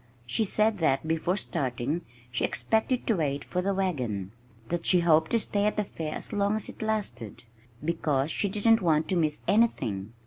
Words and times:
She 0.25 0.45
said 0.45 0.79
that 0.79 1.07
before 1.07 1.37
starting 1.37 2.01
she 2.31 2.43
expected 2.43 3.05
to 3.05 3.17
wait 3.17 3.43
for 3.43 3.61
the 3.61 3.75
wagon, 3.75 4.31
that 4.69 4.83
she 4.83 5.01
hoped 5.01 5.29
to 5.29 5.37
stay 5.37 5.67
at 5.67 5.77
the 5.77 5.83
fair 5.83 6.15
as 6.15 6.33
long 6.33 6.55
as 6.55 6.67
it 6.69 6.81
lasted 6.81 7.43
(because 7.85 8.31
she 8.31 8.49
didn't 8.49 8.81
want 8.81 9.07
to 9.09 9.15
miss 9.15 9.41
anything!) 9.47 10.13